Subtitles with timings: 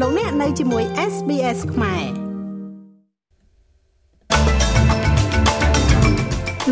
[0.00, 2.04] លោកអ្នកនៅជាមួយ SBS ខ្មែរ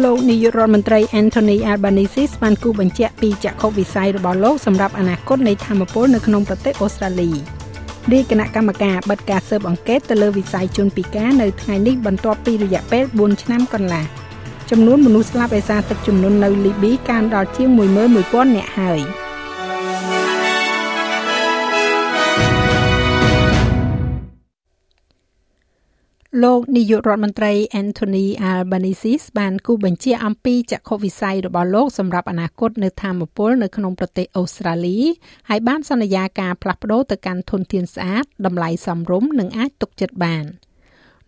[0.05, 7.31] លោកនាយករដ្ឋមន្ត្រី Anthony Albanese បានគូបញ្ជាក់ពីចក្ខុវិស័យរបស់លោកសម្រាប់អនាគតនៃធម្មពលនៅក្នុងប្រទេសអូស្ត្រាលី
[8.13, 14.05] រាយគណៈកម្មការបិទការស៊ើបអង្កេតទៅលើវិស័យជនពិការនៅថ្ងៃនេះបន្ទាប់ពីរយៈពេល4ឆ្នាំកន្លះ
[14.71, 19.03] ចំនួនមនុស្សស្លាប់ដោយសារទឹកជំនន់នៅលីប៊ីកើនដល់ជាង11000នាក់ហើយ។
[26.41, 34.99] លោកនាយករដ្ឋមន្ត្រី Anthony Albanese បានគូបញ្ជាអំពីចក្ខុវិស័យរបស់លោកសម្រាប់អនាគតនៅធម្មពលនៅក្នុងប្រទេសអូស្ត្រាលី
[35.49, 40.45] ហើយបានសន្យាការផ្លាស់ប្តូរទៅកាន់ធនធានស្អាតតម្លៃសមរម្យនិងអាចទុកចិត្តបាន។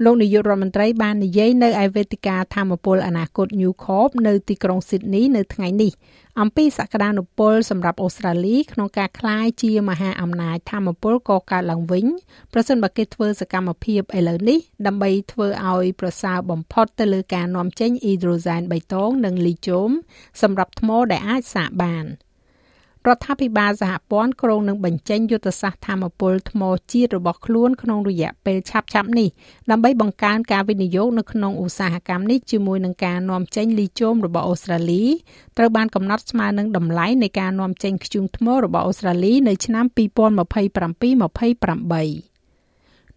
[0.02, 5.92] លោកនាយករដ្ឋមន្ត្រីបាននិយាយនៅឯវេទិកាធម្មពលអនាគត New Corp នៅទីក្រុង Sydney នៅថ្ងៃនេះ
[6.40, 12.06] អំពីសក្តានុពលសម្រាប់អូស្ត្រាលីក្នុងការក្លាយជាមហាអំណាចធម្មពលកកើតឡើងវិញ
[12.52, 19.90] ប្រសិនបើគេធ្វើសកម្មភាពឥឡូវនេះដើម្បីធ្វើឲ្យប្រសើរបំផុតទៅលើការនាំចេញអ៊ីដ្រូសែនបៃតងនិងលីជូម
[20.42, 22.06] សម្រាប់ថ្មដែលអាចសាកបាន។
[23.08, 29.28] រដ្ឋាភិបាលសហព័ន្ធក្រុងនឹងបញ្ចេញយុទ្ធសាស្ត្រធម្មពលថ្មជាតិរបស់ខ្លួនក្នុងរយៈពេលឆាប់ៗនេះ
[29.70, 35.04] ដើម្បីបង្កើនការវិនិយោគនៅក្នុងឧស្សាហកម្មនេះជាមួយនឹងការនាំចេញលីជូមរបស់អូស្ត្រាលី
[35.56, 42.33] ត្រូវបានកំណត់ស្មើនឹងតម្លៃនៃការនាំចេញធ្យូងថ្មរបស់អូស្ត្រាលីនៅឆ្នាំ2027-28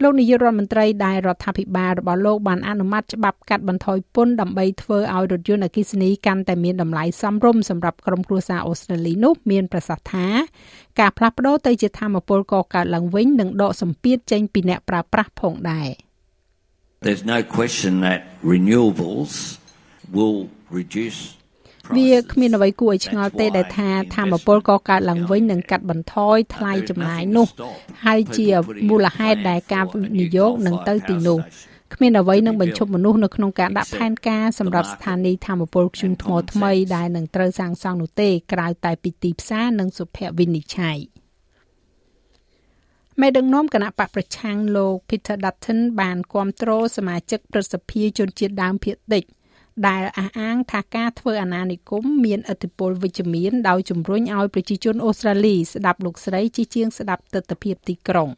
[0.04, 10.28] លោកនាយករដ្ឋមន្ត្រីដែលរដ្ឋាភិបាលរបស់លោកបានអនុម័តច្បាប់កាត់បន្ថយពន្ធដើម្បីធ្វើឲ្យរថយន្តអគ្គិសនីកាន់តែមានតម្លៃសមរម្យសម្រាប់ក្រុមគ្រួសារអូស្ត្រាលីនោះមានប្រសាសន៍ថា
[11.00, 15.90] ការផ្លាស់ប្តូរទៅជាធម្មពលកកើតឡើងវិញនឹងដកសម្ពាធចេញពីអ្នកប្រើប្រាស់ផងដែរ
[17.06, 18.20] There's no question that
[18.54, 19.34] renewables
[20.16, 20.40] will
[20.80, 21.22] reduce
[21.96, 27.48] វាគ្មានអ្វីគួរឲ្យឆ្ងល់ទេដែលថាធម្មពលកកើតឡើងវិញនឹងកាត់បន្ថយថ្លៃចំណាយនោះ
[28.06, 28.48] ហើយជា
[28.90, 31.40] មូលហេតុដែលការវិនិយោគនឹងទៅទីនោះ
[31.94, 40.98] គ្មានអ្វីនឹងបញ្ឈប់មនុស្សនៅក្នុងការដាក់ផែនការសម្រាប់ស្ថានីយ៍ធម្មពលខ្ជុំថ្មថ្មីដែលនឹងត្រូវសាងសង់នោះទេក្រៅតែពីទីផ្សារនិងសុភវិនិច្ឆ័យ
[43.22, 49.24] មេដឹកនាំគណៈបកប្រឆាំងលោក Peter Dutton បានគ្រប់គ្រងសមាជិកប្រសិទ្ធិជនជាតិដើមភាគតិច
[49.88, 58.30] ដែលអះអាងថាការធ្វើអាណានិគមមានឥទ្ធិពលវិជ្ជមានដោយជំរុញឲ្យប្រជាជនអូស្ត្រាលីស្ដាប់លោកស្រីជាជាងស្ដាប់ទស្សនវិជ្ជាទីក្រុង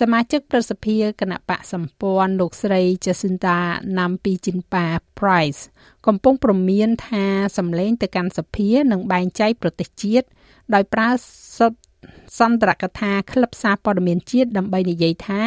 [0.00, 3.58] សមាជិកប្រសិទ្ធិគណៈបកសម្ព័ន្ធលោកស្រី Jacinta
[3.96, 4.86] Nampijinpa
[5.18, 5.62] Price
[6.06, 7.26] កំពុងប្រមានថា
[7.58, 10.26] សម្លេងទៅកាន់សភានឹងបែងចែកប្រទេសជាតិ
[10.74, 11.08] ដោយប្រើ
[11.58, 11.80] សុទ្ធ
[12.38, 15.42] សន្ទរកថាក្លឹបសារព័ត៌មានជាតិដើម្បីនិយាយថា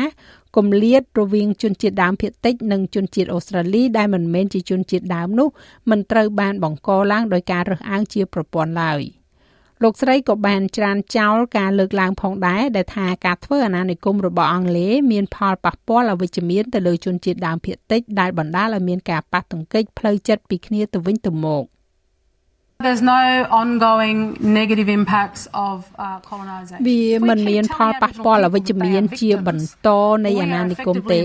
[0.58, 5.48] គម្លាតរវាងជនជាតិដើមភាគតិចនិងជនជាតិអូស្ត្រាលីដែលមិនមែនជាជនជាតិដើមនោះ
[5.90, 9.02] មិនត្រូវបានបង្កឡើងដោយការរើសអើងជាប្រព័ន្ធឡើយ
[9.84, 21.64] លោកស្រីក៏បានច្រានចោលការលើកឡើងផងដែរដែលថាការធ្វើអាណានិគមរបស់អង់គ្លេសមានផលប៉ះពាល់អវិជ្ជមានទៅលើជនជាតិដើមភាគតិចដែលបណ្ដាលឲ្យមានការប៉ះទង្គិចផ្លូវចិត្តពីគ្នាទៅវិញទៅមក
[22.84, 23.24] There's no
[23.62, 24.20] ongoing
[24.60, 26.84] negative impacts of uh, colonization.
[26.88, 29.90] វាមិនមានផលប៉ះពាល់អវិជ្ជមានជាបន្ត
[30.26, 31.22] នៃអាណានិគមទេ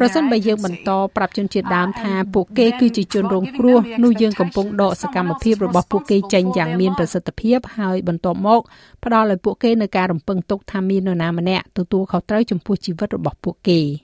[0.00, 8.60] ប្រសិនបើយើងបន្តប្រាប់ជនជាតិដើមថាពួកគេគឺជាជនរងគ្រោះនោះយើងកំពុងដកសកម្មភាពរបស់ពួកគេចេញយ៉ាងមានប្រសិទ្ធភាពហើយបន្ទាប់មក
[9.04, 13.80] ផ្ដល់ឲ្យពួកគេនៅការរំពឹងទុកថាមាននរណាម្នាក់ទទួលខុសត្រូវចំពោះជីវិតរបស់ពួកគេ។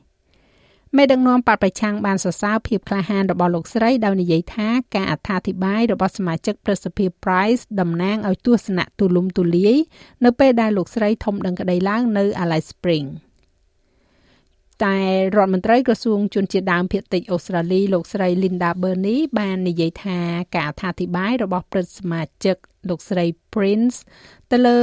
[0.97, 9.77] មេដឹកនាំបកប្រឆាំងបានសរសើរភាពក្លាហានរបស់លោកស្រីដោយនិយាយថាការអត្ថាធិប្បាយរបស់សមាជិកប្រសិទ្ធភាព Price តំណាងឲ្យទស្សនៈទូលំទូលាយ
[10.25, 13.07] នៅពេលដែលលោកស្រីធំដឹងក្តីឡើងនៅ Alice Spring
[14.85, 14.99] តែ
[15.37, 20.19] រដ្ឋមន្ត្រីក្រសួងជនជាតិដើមភាគតិចអូស្ត្រាលីលោកស្រី Linda Burney បាននិយាយថា
[20.55, 22.57] ការអត្ថាធិប្បាយរបស់ព្រឹទ្ធសមាជិក
[22.89, 23.25] លោកស្រី
[23.55, 23.97] Prince
[24.53, 24.77] ទៅលើ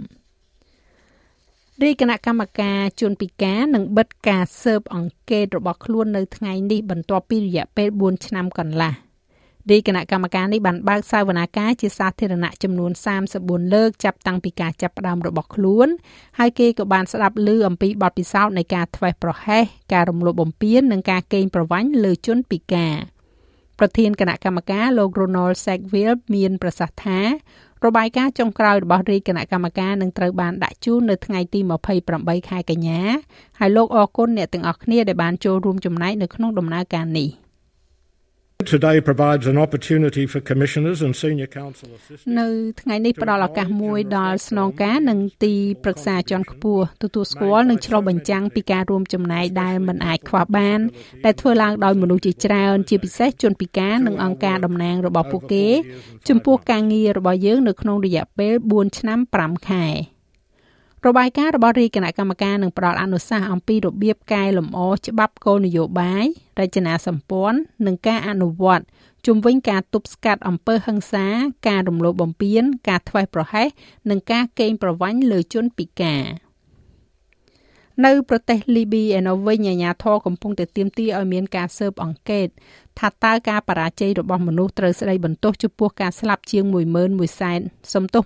[1.82, 8.92] រាយគណៈកម្មការជួនពិការនឹងបិទការស៊ើបអង្កេតរបស់ខ្លួននៅថ្ងៃនេះបន្ទាប់ពីរយៈពេល4ឆ្នាំកន្លះ
[9.70, 12.90] រាយគណៈកម្មការនេះបានបើកសាវនាការជាសាធារណៈចំនួន
[13.32, 15.88] 34លើកចាប់តាំងពីការចាប់ផ្ដើមរបស់ខ្លួន
[16.38, 22.94] ហើយគេក៏បានស្ដាប់ឮអំពីបទពិសោធន៍នៃការធ្វេសប្រហែសការរំលោភបំពាននិងការកេងប្រវ័ញ្ចលើជនពិការ
[23.78, 27.20] ប្រធានគណៈកម្មការលោក Ronald Sackville មានប្រសាសន៍ថា
[27.84, 31.60] របាយការណ៍ចុងក្រោយរបស់រាជគណៈកម្មការនឹងត្រូវបានដាក់ជូននៅថ្ងៃទី
[32.04, 33.00] 28ខែកញ្ញា
[33.58, 37.30] ហើយលោកអរគុណអ្នកទាំងអស់គ្នាដែលបានចូលរួមចំណែកនៅក្នុងដំណើរការនេះ។
[38.74, 42.48] Today provides an opportunity for commissioners and senior council assistants នៅ
[42.80, 45.54] ថ្ងៃនេះផ្ដល់ឱកាសមួយដល់ស្នងការនិងទី
[45.84, 50.78] ប្រឹក្សាជាន់ខ្ពស់ទទួលស្គាល់និងឆ្លុះបញ្ចាំងពីការរួមចំណែកដែលមិនអាចខ្វះបាន
[51.24, 55.66] ដែលធ្វើឡើងដោយមនុស្សជាច្រើនជាពិសេសជនពិការនិងអង្គការតំណាងរបស់ពួកគេ
[56.28, 59.86] ចំពោះការងាររបស់យើងនៅក្នុងរយៈពេល4ឆ្នាំ5ខែ។
[61.04, 66.24] របាយការណ៍របស់រាជគណៈកម្មការនឹងផ្ដល់អនុសាសន៍អំពីរបៀបកែលម្អច្បាប់គោលនយោបាយ
[66.60, 68.84] រចនាសម្ព័ន្ធនិងការអនុវត្ត
[69.26, 71.26] ជំវិញការទប់ស្កាត់អំពើហិង្សា
[71.68, 73.68] ការរំលោភបំពាន ការធ្វេសប្រហែស
[74.10, 76.22] និងការកេងប្រវ័ញ្ចលើជនពិការ។
[78.04, 82.48] នៅប្រទេសលីប៊ីឯណោះវិញអាជ្ញាធរកំពុងតែទាមទារឲ្យមានការស៊ើបអង្កេត
[82.98, 86.64] ថាតើការបរាជ័យរបស់មនុស្សត្រូវស្ដីបន្ទោសចំពោះការស្លាប់ជាង
[87.02, 87.60] 11000សែន
[87.94, 88.22] សំទោស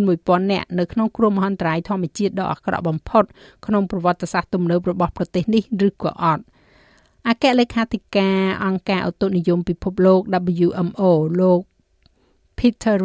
[0.00, 3.24] 11000នាក់នៅក្នុងគ្រោះមហន្តរាយធម្មជាតិដ៏អាក្រក់បំផុត
[3.66, 6.42] ក្នុងប្រវត្តិសាស្ត្រទំនើបរបស់ប្រទេសនេះឬក៏អត់
[7.28, 10.20] អគ្គលេខាធិការអង្គការឧតុនិយមពិភពលោក
[10.66, 11.02] WMO
[11.40, 11.60] លោក
[12.58, 12.96] Peter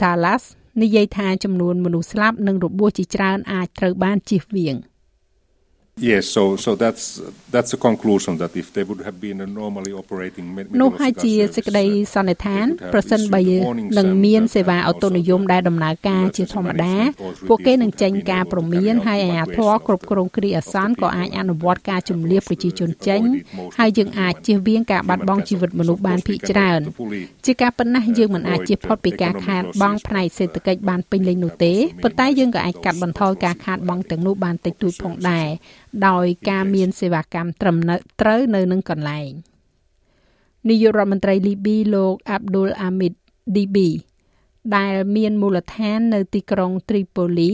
[0.00, 0.42] Talas
[0.82, 4.76] និយាយថាចំនួនមនុស្សស្លាប់និងរបួសជាច្រើនអាចត្រូវបានជៀសវាង។
[5.98, 9.92] Yes, so so that's that's a conclusion that if they would have been a normally
[10.02, 10.46] operating
[10.80, 11.84] នោះហើយជាសេចក្តី
[12.14, 13.40] សន្និដ្ឋានប្រសិនបើ
[13.98, 16.94] នឹងមានសេវាអូតូនិយមដែលដំណើរការជាធម្មតា
[17.48, 23.22] ពួកគេនឹងចេញការព្រមានហើយអាជ្ញាធរគ្រប់គ្រងគ្រាអាសន្នក៏អាចអនុវត្តការជំនៀសប្រជាជនចេញ
[23.78, 26.80] ហើយយើងអាចជៀសវាងការបាត់បង់ជីវិតមនុស្សបានភាគច្រើន
[27.46, 31.72] ជាការប៉ុណ្ណាយើងមិនអាចជៀសផុតពីការខាតបង់ផ្នែកសេដ្ឋកិច្ចបានពេញលេញនោះទេ
[32.02, 35.48] ប៉ុន្តែយើងក៏អាចកាត់បន្ថយការខាតបង់ទាំងនោះបានតិចតួចផងដែរ
[36.06, 37.76] ដោយការមានសេវាកម្មត្រឹម
[38.20, 39.30] ត្រូវនៅនឹងកន្លែង
[40.68, 43.12] នាយករដ្ឋមន្ត្រីលីប៊ីលោកអាប់ឌុលអាមីត
[43.56, 43.88] ឌីប៊ី
[44.76, 47.52] ដែលមានមូលដ្ឋាននៅទីក្រុងត្រីប៉ូលី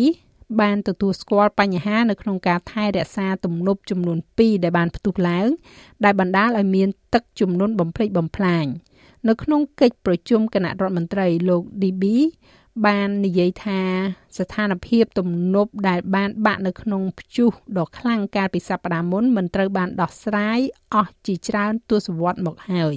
[0.60, 5.48] បានទទួលស្គាល់បញ្ហានៅក្នុងការថែរក្សាទំនប់ចំនួន2ដែលបានផ្ទុះឡើង
[6.04, 8.66] ដែលបណ្ដាលឲ្យមានទឹកជំនន់បំផ្លិចបំផ្លាញ
[9.28, 12.18] នៅក្នុងកិច្ចប្រជុំគណៈរដ្ឋមន្ត្រីលោកឌីប៊ី
[12.86, 13.80] បាននិយាយថា
[14.38, 20.58] ស្ថានភាពទំនប់ដែលបានបាក់នៅក្នុងព្យុះដ៏ខ្លាំងកាលពីសប្តាហ៍មុនមិនត្រូវបានដោះស្រាយ
[20.94, 22.94] អស់ជាច្រើនទសវត្សរ៍មកហើយ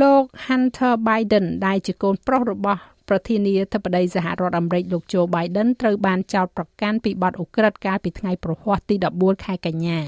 [0.00, 10.00] លោក Hunter Biden ដែលជាកូនប្រុសរបស់ប្រធានាធិបតីសហរដ្ឋអាមេរិកលោក Joe Biden ត្រូវបានចោទប្រកាន់ពីបទឧក្រិដ្ឋកាលពីថ្ងៃប្រហ័សទី14ខែកញ្ញា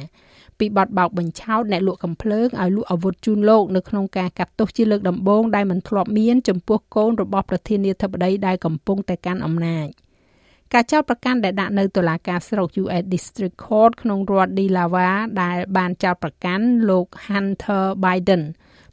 [0.62, 9.86] ពីបទបោកបញ្ឆោតអ្នកលក់កំភ្លើងឲ្យលក់អាវុធជូនលោកនៅក្នុងការកាត់ទោសជាលើកដំបូងដែលមិនធ្លាប់មានចំពោះកូនរបស់ប្រធានាធិបតីដែលកំពុងតែកាន់អំណាច
[10.72, 18.42] ការចោទប្រកាន់ដែលដាក់នៅតុលាការស្រុក US District Court ក្នុងរដ្ឋ Delaware ដែលបានចោទប្រកាន់លោក Hunter Biden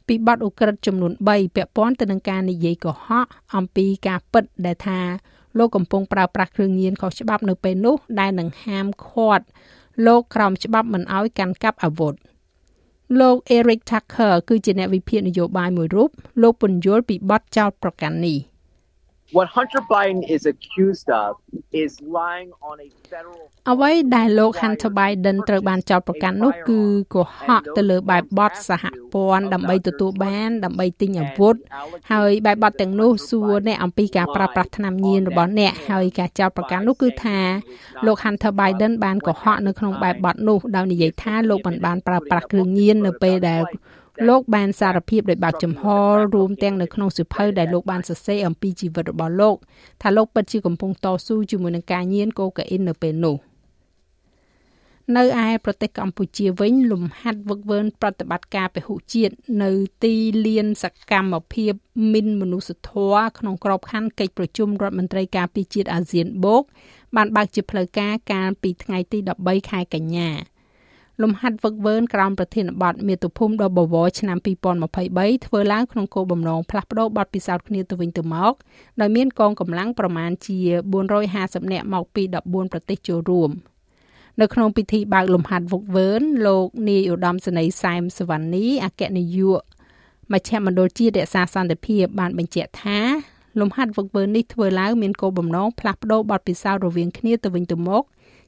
[0.06, 5.00] ពីបទឧក្រិដ្ឋចំនួន3ពាក់ព័ន្ធទៅនឹងការនិយាយកុហកអំពីការពិតដែលថា
[5.58, 9.44] លោកកំពុងប្រើប្រាស់គ្រឿងញៀនខុសច្បាប់នៅពេលនោះដែលនឹងហាមឃាត់
[10.06, 12.14] លោកក្រោមច្បាប់មិនអោយកាន់កាប់អាវុធ
[13.20, 16.10] លោក Eric Tucker គឺជាអ្នកវិភាគនយោបាយមួយរូប
[16.42, 18.38] លោកពន្យល់ពីបទចោទប្រកាន់នេះ
[19.32, 21.36] What Hunter Biden is accused of
[21.72, 26.80] is lying on a federal អ្វីដែលលោក Hunter Biden ត្រូវបានចោទប្រកាន់នោះគឺ
[27.14, 28.84] កុហកទៅលើបែបបទសហ
[29.14, 31.54] ព័ន្ធដើម្បីទទួលបាន ដើម្បីទិញអាវុធ
[32.12, 37.38] ហើយបែបបទទាំងនោះសួរអ្នកអំពីការប្រើប្រាស់ថ្នាំញៀនរបស់អ្នកហើយការចោទប្រកាន់នោះគឺថា
[38.06, 43.62] លោក Hunter Biden បានកុហកនៅក្នុងបែបបទនោះដោយនិយាយថាលោកមិនបានប្រើប្រាស់គ្រឿងញៀននៅពេលដែល
[44.28, 45.84] លោកបានសារភាពដោយបើកចំហ
[46.34, 49.56] រួមទាំងនៅក្នុងសិភៅដែលលោកបានសរសេរអំពីជីវិតរបស់លោក
[50.02, 53.36] ថាលោកពិតជាកំពុងតស៊ូជាមួយនឹងការញៀនកូកាអ៊ីននៅពេលនោះ
[55.16, 59.70] នៅឯប្រទេសកម្ពុជាវិញលំហាត់វឹកវើប្រតិបត្តិការពហុជាតិនៅ
[60.04, 60.14] ទី
[60.46, 61.72] លានសកម្មភាព
[62.12, 66.62] មិនមនុស្សធម៌ក្នុងក្របខ័ណ្ឌកិច្ចប្រជុំរដ្ឋមន្ត្រីការពារជាតិអាស៊ានបូក
[67.16, 70.30] បានបើកជាផ្លូវការកាលពីថ្ងៃទី13ខែកញ្ញា
[71.22, 74.38] លំហាត់វឹកវើក្រោមប្រធានបទមាតុភូមិដ៏បវរឆ្នាំ
[74.90, 78.52] 2023ធ្វើឡើងក្នុងគោលបំណងផ្លាស់ប្តូរបទពិសោធន៍គ្នាទៅវិញទៅមក
[79.00, 80.58] ដោយមានកងកម្លាំងប្រមាណជា
[81.16, 83.50] 450នាក់មកពី14ប្រទេសចូលរួម
[84.40, 86.10] នៅក្នុងពិធីបើកលំហាត់វឹកវើ
[86.46, 89.60] លោកនាយឧត្តមសេនីយ៍សែមសវណ្ណីអគ្គនាយក
[90.32, 93.00] មជ្ឈមណ្ឌលជាតិរក្សាសន្តិភាពបានបញ្ជាក់ថា
[93.60, 98.02] លំហាត់វឹកវើនេះធ្វើឡើងមានគោលបំណងផ្លាស់ប្តូរបទពិសោធន៍រវាងគ្នាទៅវិញទៅមក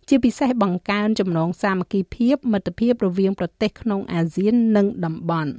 [0.09, 5.52] ជាពិសេសបង្កើនចំណងសាមគ្គីភាពមិត្តភាពរវាងប្រទេសក្នុងអាស៊ាននិងតំបន់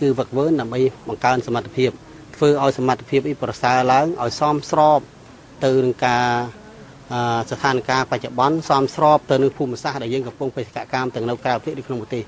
[0.00, 1.90] គឺវឹកវើដើម្បីបង្កើនសមត្ថភាព
[2.36, 5.00] ធ្វើឲ្យសមត្ថភាពអ៊ីប្រសើរឡើងឲ្យសមស្រប
[5.64, 6.26] ទៅនឹងការ
[7.50, 12.22] ស្ថានភាពបច្ចុប្បន្នសមស្របទៅនឹងភូមិសាស្ត្រដែលយើងកំពុងបេសកកម្មទាំងនៅក្រៅប្រទេសឬក្នុងប្រទេស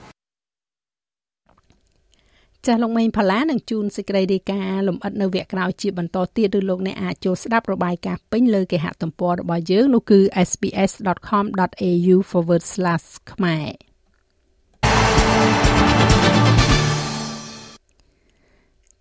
[2.67, 12.17] ចាស់លោកមេងផល្លានឹងជូនសេចក្តីរាយការណ៍លំអិតនៅវគ្គក្រោយជាបន្តទៀតឬលោកអ្នកអាចចូលស្ដាប់របាយការណ៍ពេញលើគេហទំព័ររបស់យើងនោះគឺ sbs.com.au/
[13.33, 13.69] ខ្មែរ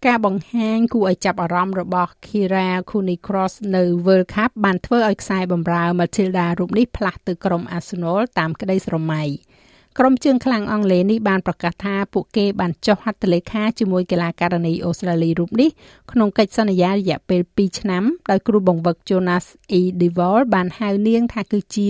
[0.05, 9.23] ការបង្ហាញគួរឲ្យចាប់អារម្មណ៍របស់ Kira Kunikross នៅ World Cup បានធ្វើឲ្យខ្សែបម្រើ Matilda រូបនេះផ្លាស់ទៅក្រុម Arsenal តាមក្តីស្រមៃ។
[9.99, 15.69] ក្រុមជើងខ្លាំងអង់គ្លេសនេះបានប្រកាសថាពួកគេបានចុះហត្ថលេខាជាមួយកីឡាករនីអូស្ត្រាលីរូបនេះ
[16.11, 19.45] ក្នុងកិច្ចសន្យារយៈពេល2ឆ្នាំដោយគ្រូបង្វឹក Jonas
[19.79, 19.81] E.
[20.01, 21.87] Devol បានហៅនាងថាគឺជា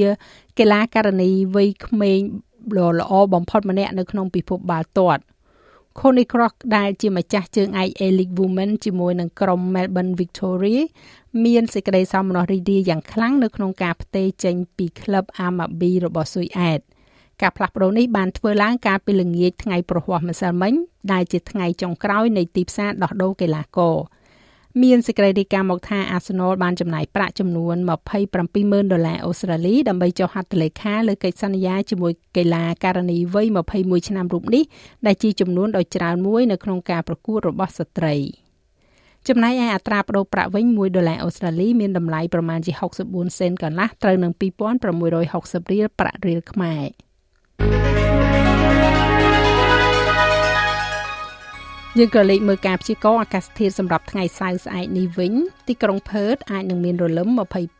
[0.59, 2.19] កីឡាករនីវ័យក្មេង
[2.99, 5.23] ល្អបំផុតម្នាក់នៅក្នុងពិភពបាល់ទាត់
[5.99, 10.77] Connie Crock ដែលជាម្ចាស់ជើងឯក A-League Women ជាមួយនឹងក្រុម Melbourne Victory
[11.45, 16.81] មានសេចក្តីសោមនស្សរីករាយយ៉ាងខ្លាំងនៅក្នុងការផ្ទេរចេញពីក្លឹប Amabi របស់ស៊ុយអែត។
[17.41, 20.73] ការផ្លាស់ប្ដូរនេះបានធ្វើឡើងកាលពីល្ងាចថ្ងៃប្រហ័សម្សិលមិញ
[21.11, 23.97] ដែលជាថ្ងៃចុងក្រោយនៃទីផ្សារដោះដូរកីឡាករ
[24.83, 27.75] មានសេចក្តីរាយការណ៍មកថា Arsenal បានចំណាយប្រាក់ចំនួន
[28.33, 34.63] 27,000ដុល្លារអូស្ត្រាលីដើម្បីចុះហត្ថលេខាលើកិច្ចសន្យាជាមួយកីឡាករនីវ័យ21ឆ្នាំរូបនេះ
[35.05, 38.15] ដែលជាចំនួនដ៏ច្រើនមួយនៅក្នុងការប្រកួតរបស់ស្ត្រី
[39.27, 42.71] ចំណែកឯអត្រាប្តូរប្រាក់វិញ1ដុល្លារអូស្ត្រាលីមានតម្លៃប្រមាណជា
[43.05, 46.83] 64សេនកន្លះត្រូវនឹង2660រៀលប្រាក់រៀលខ្មែរ។
[51.99, 55.33] យើងក៏លេខមើលការព្យាករណ៍អាកាសធាតុសម្រាប់ថ្ងៃសៅរ៍ស្អែកនេះវិញ
[55.67, 57.29] ទីក្រុងផឺតអាចនឹងមានរលឹម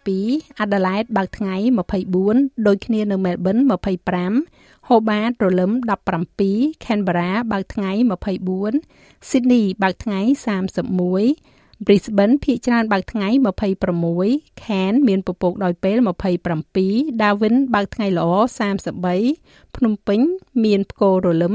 [0.03, 1.55] 22អាដាលេដបើកថ្ងៃ
[2.09, 3.57] 24ដូចគ្នានៅមែលប៊ន
[4.21, 5.71] 25ហូបាតរលឹម
[6.27, 7.91] 17ខេនបារ៉ាបើកថ្ងៃ
[8.61, 10.19] 24ស៊ីដនីបើកថ្ងៃ
[10.89, 11.50] 31
[11.85, 13.29] Brisbane ភាគច្រើនបើកថ្ងៃ
[13.95, 15.97] 26 Cairns មានពពកដោយពេល
[16.59, 18.29] 27 Darwin បើកថ្ងៃល្អ
[19.01, 20.19] 33ភ្នំពេញ
[20.63, 21.53] មានផ្គររលឹម